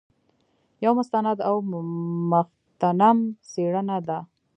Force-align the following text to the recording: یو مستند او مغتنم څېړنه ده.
یو 0.83 0.93
مستند 0.99 1.37
او 1.49 1.55
مغتنم 2.31 3.17
څېړنه 3.51 3.97
ده. 4.07 4.19